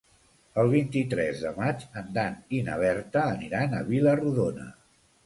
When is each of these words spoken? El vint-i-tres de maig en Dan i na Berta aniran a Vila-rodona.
El 0.61 0.69
vint-i-tres 0.69 1.43
de 1.47 1.51
maig 1.57 1.83
en 2.01 2.09
Dan 2.15 2.39
i 2.61 2.63
na 2.71 2.79
Berta 2.85 3.27
aniran 3.35 3.77
a 3.77 3.83
Vila-rodona. 3.91 4.67